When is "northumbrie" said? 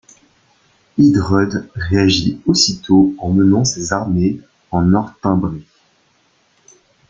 4.81-5.63